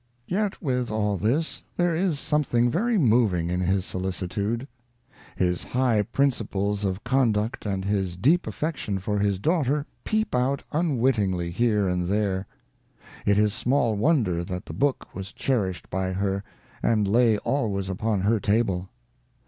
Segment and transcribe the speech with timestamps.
[0.25, 4.67] Yet, with all this, there is something very moving in his solicitude.
[5.35, 11.51] His high principles of conduct and his deep affection for his daughter peep out unwittingly
[11.51, 12.47] here and there.
[13.27, 16.43] It is small wonder that the book was cherished by her,
[16.81, 18.89] and lay always upon her table.